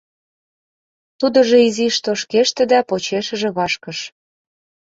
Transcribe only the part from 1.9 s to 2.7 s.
тошкеште